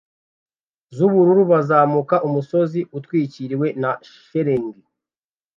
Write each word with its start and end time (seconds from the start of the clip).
z'ubururu 0.95 1.43
bazamuka 1.51 2.15
umusozi 2.27 2.79
utwikiriwe 2.97 3.67
na 3.81 3.91
shelegi 4.21 4.81